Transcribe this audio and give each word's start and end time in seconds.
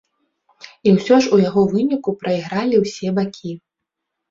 І 0.89 0.93
ўсё 0.95 1.19
ж 1.25 1.33
у 1.37 1.39
яго 1.49 1.61
выніку 1.75 2.15
прайгралі 2.25 2.83
ўсе 2.87 3.15
бакі. 3.21 3.57